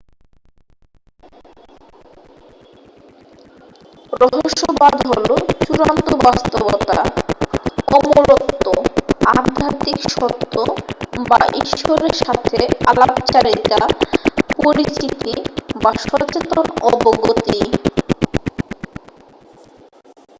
[4.21, 5.27] রহস্যবাদ হল
[5.63, 6.97] চূড়ান্ত বাস্তবতা
[7.97, 8.65] অমরত্ব
[9.33, 10.53] আধ্যাত্মিক সত্য
[11.29, 12.59] বা ঈশ্বরের সাথে
[12.91, 13.79] আলাপচারিতা
[14.57, 15.33] পরিচিতি
[15.75, 17.59] বা সচেতন অবগতি